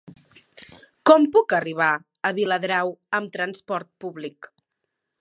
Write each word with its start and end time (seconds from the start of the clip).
Com 1.09 1.27
puc 1.35 1.53
arribar 1.59 1.91
a 2.31 2.33
Viladrau 2.39 2.93
amb 3.19 3.33
trasport 3.39 3.93
públic? 4.07 4.55